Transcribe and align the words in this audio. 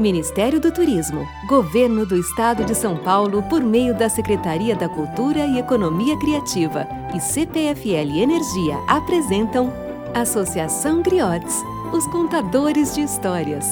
Ministério 0.00 0.58
do 0.58 0.72
Turismo, 0.72 1.28
Governo 1.46 2.06
do 2.06 2.16
Estado 2.16 2.64
de 2.64 2.74
São 2.74 2.96
Paulo, 3.04 3.42
por 3.50 3.62
meio 3.62 3.94
da 3.94 4.08
Secretaria 4.08 4.74
da 4.74 4.88
Cultura 4.88 5.44
e 5.44 5.58
Economia 5.58 6.18
Criativa 6.18 6.88
e 7.14 7.20
CPFL 7.20 8.18
Energia 8.18 8.76
apresentam 8.88 9.70
Associação 10.14 11.02
Griotes, 11.02 11.54
os 11.92 12.06
contadores 12.06 12.94
de 12.94 13.02
histórias. 13.02 13.66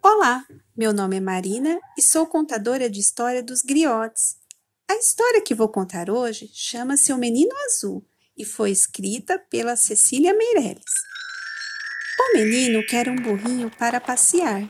Olá, 0.00 0.44
meu 0.76 0.92
nome 0.92 1.16
é 1.16 1.20
Marina 1.20 1.80
e 1.98 2.02
sou 2.02 2.24
contadora 2.26 2.88
de 2.88 3.00
história 3.00 3.42
dos 3.42 3.62
Griotes. 3.62 4.36
A 4.88 4.94
história 4.94 5.40
que 5.40 5.56
vou 5.56 5.68
contar 5.68 6.08
hoje 6.08 6.48
chama-se 6.54 7.12
O 7.12 7.18
Menino 7.18 7.52
Azul 7.66 8.06
e 8.38 8.44
foi 8.44 8.70
escrita 8.70 9.40
pela 9.50 9.74
Cecília 9.74 10.32
Meirelles. 10.32 10.84
O 12.16 12.36
menino 12.36 12.84
quer 12.86 13.08
um 13.08 13.16
burrinho 13.16 13.70
para 13.76 14.00
passear. 14.00 14.68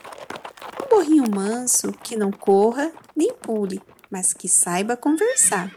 Burrinho 0.95 1.29
manso 1.29 1.93
que 2.05 2.14
não 2.14 2.31
corra 2.31 2.93
nem 3.17 3.32
pule, 3.35 3.82
mas 4.09 4.32
que 4.32 4.49
saiba 4.49 4.96
conversar. 4.96 5.75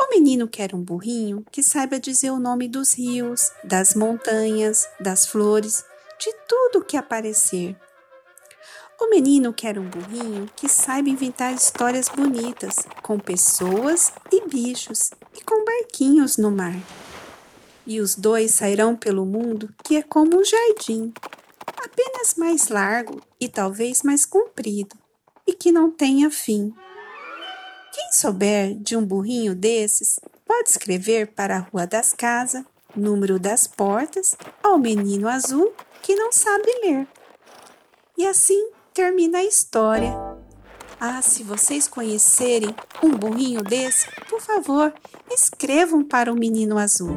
O 0.00 0.08
menino 0.08 0.48
quer 0.48 0.74
um 0.74 0.82
burrinho 0.82 1.44
que 1.52 1.62
saiba 1.62 2.00
dizer 2.00 2.30
o 2.30 2.38
nome 2.38 2.66
dos 2.66 2.94
rios, 2.94 3.52
das 3.62 3.94
montanhas, 3.94 4.88
das 4.98 5.26
flores, 5.26 5.84
de 6.18 6.32
tudo 6.48 6.82
que 6.82 6.96
aparecer. 6.96 7.76
O 8.98 9.10
menino 9.10 9.52
quer 9.52 9.78
um 9.78 9.86
burrinho 9.86 10.48
que 10.56 10.66
saiba 10.66 11.10
inventar 11.10 11.52
histórias 11.52 12.08
bonitas, 12.08 12.76
com 13.02 13.18
pessoas 13.18 14.14
e 14.32 14.48
bichos 14.48 15.10
e 15.36 15.44
com 15.44 15.62
barquinhos 15.62 16.38
no 16.38 16.50
mar 16.50 16.80
e 17.86 18.00
os 18.00 18.14
dois 18.14 18.52
sairão 18.52 18.94
pelo 18.94 19.26
mundo 19.26 19.68
que 19.82 19.96
é 19.96 20.02
como 20.02 20.38
um 20.38 20.44
jardim, 20.44 21.12
apenas 21.84 22.34
mais 22.36 22.68
largo 22.68 23.20
e 23.40 23.48
talvez 23.48 24.02
mais 24.02 24.24
comprido, 24.24 24.96
e 25.46 25.52
que 25.52 25.72
não 25.72 25.90
tenha 25.90 26.30
fim. 26.30 26.74
Quem 27.92 28.12
souber 28.12 28.74
de 28.76 28.96
um 28.96 29.04
burrinho 29.04 29.54
desses, 29.54 30.20
pode 30.46 30.70
escrever 30.70 31.28
para 31.28 31.56
a 31.56 31.60
Rua 31.60 31.86
das 31.86 32.12
Casas, 32.12 32.64
número 32.94 33.38
das 33.38 33.66
portas, 33.66 34.36
ao 34.62 34.78
menino 34.78 35.28
azul 35.28 35.72
que 36.02 36.14
não 36.14 36.32
sabe 36.32 36.66
ler. 36.84 37.06
E 38.16 38.26
assim 38.26 38.70
termina 38.92 39.38
a 39.38 39.44
história. 39.44 40.12
Ah, 41.00 41.22
se 41.22 41.42
vocês 41.42 41.88
conhecerem 41.88 42.74
um 43.02 43.10
burrinho 43.10 43.62
desse, 43.62 44.06
por 44.28 44.40
favor, 44.40 44.92
escrevam 45.30 46.04
para 46.04 46.32
o 46.32 46.36
menino 46.36 46.78
azul. 46.78 47.16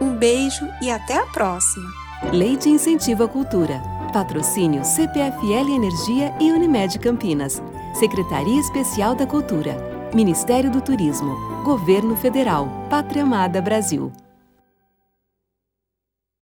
Um 0.00 0.14
beijo 0.14 0.68
e 0.80 0.90
até 0.90 1.16
a 1.16 1.26
próxima. 1.26 1.90
Lei 2.32 2.56
de 2.56 2.68
Incentivo 2.68 3.24
à 3.24 3.28
Cultura. 3.28 3.97
Patrocínio 4.12 4.82
CPFL 4.84 5.70
Energia 5.70 6.34
e 6.40 6.50
Unimed 6.50 6.98
Campinas. 6.98 7.62
Secretaria 7.94 8.58
Especial 8.58 9.14
da 9.14 9.26
Cultura. 9.26 9.76
Ministério 10.14 10.70
do 10.70 10.80
Turismo. 10.80 11.62
Governo 11.62 12.16
Federal. 12.16 12.68
Pátria 12.88 13.22
Amada 13.22 13.60
Brasil. 13.60 14.10